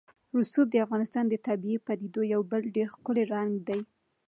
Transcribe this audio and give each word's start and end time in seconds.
رسوب 0.37 0.67
د 0.71 0.75
افغانستان 0.85 1.25
د 1.29 1.35
طبیعي 1.47 1.77
پدیدو 1.87 2.21
یو 2.33 2.41
بل 2.51 2.61
ډېر 2.75 2.87
ښکلی 2.95 3.23
رنګ 3.33 3.51
دی. 3.67 3.79